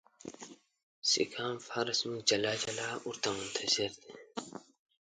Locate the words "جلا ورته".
2.63-3.27